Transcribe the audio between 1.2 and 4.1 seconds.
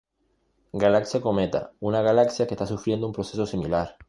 Cometa, una galaxia que está sufriendo un proceso similar.